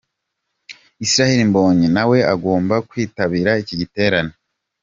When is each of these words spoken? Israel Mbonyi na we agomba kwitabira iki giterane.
Israel 1.05 1.39
Mbonyi 1.49 1.87
na 1.95 2.03
we 2.09 2.17
agomba 2.33 2.75
kwitabira 2.89 3.51
iki 3.61 3.73
giterane. 3.81 4.31